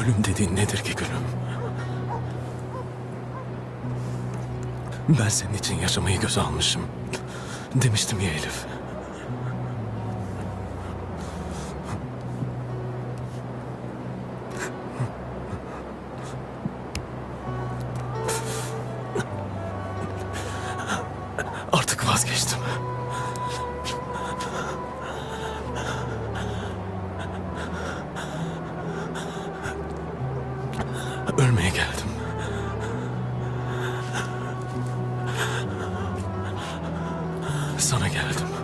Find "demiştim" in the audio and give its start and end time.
7.74-8.20